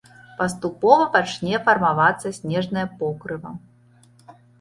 Паступова 0.37 1.03
пачне 1.15 1.59
фармавацца 1.67 2.31
снежнае 2.39 2.85
покрыва. 3.03 3.53